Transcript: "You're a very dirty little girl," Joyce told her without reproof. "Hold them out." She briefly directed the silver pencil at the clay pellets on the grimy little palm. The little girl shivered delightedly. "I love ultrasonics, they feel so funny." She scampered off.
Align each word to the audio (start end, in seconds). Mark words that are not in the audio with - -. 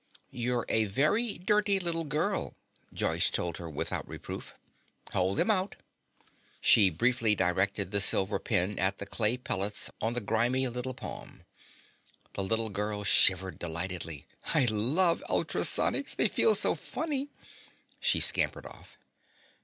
"You're 0.31 0.65
a 0.67 0.85
very 0.85 1.37
dirty 1.37 1.79
little 1.79 2.05
girl," 2.05 2.55
Joyce 2.91 3.29
told 3.29 3.57
her 3.57 3.69
without 3.69 4.07
reproof. 4.07 4.55
"Hold 5.13 5.37
them 5.37 5.51
out." 5.51 5.75
She 6.59 6.89
briefly 6.89 7.35
directed 7.35 7.91
the 7.91 8.01
silver 8.01 8.39
pencil 8.39 8.79
at 8.81 8.97
the 8.97 9.05
clay 9.05 9.37
pellets 9.37 9.91
on 10.01 10.13
the 10.13 10.19
grimy 10.19 10.67
little 10.69 10.95
palm. 10.95 11.43
The 12.33 12.41
little 12.41 12.69
girl 12.69 13.03
shivered 13.03 13.59
delightedly. 13.59 14.25
"I 14.55 14.65
love 14.65 15.21
ultrasonics, 15.29 16.15
they 16.15 16.27
feel 16.29 16.55
so 16.55 16.73
funny." 16.73 17.29
She 17.99 18.19
scampered 18.19 18.65
off. 18.65 18.97